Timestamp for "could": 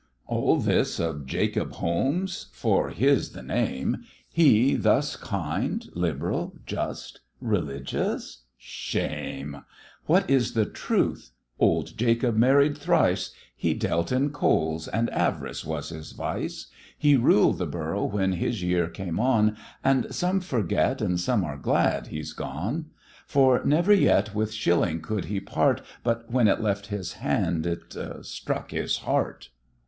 25.01-25.25